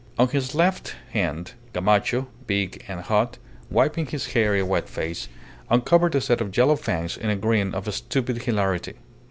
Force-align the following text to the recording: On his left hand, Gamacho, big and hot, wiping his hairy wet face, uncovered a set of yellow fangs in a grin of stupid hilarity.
On 0.17 0.27
his 0.29 0.55
left 0.55 0.95
hand, 1.11 1.51
Gamacho, 1.75 2.25
big 2.47 2.83
and 2.87 3.01
hot, 3.01 3.37
wiping 3.69 4.07
his 4.07 4.33
hairy 4.33 4.63
wet 4.63 4.89
face, 4.89 5.27
uncovered 5.69 6.15
a 6.15 6.21
set 6.21 6.41
of 6.41 6.57
yellow 6.57 6.75
fangs 6.75 7.15
in 7.15 7.29
a 7.29 7.35
grin 7.35 7.75
of 7.75 7.93
stupid 7.93 8.41
hilarity. 8.41 8.93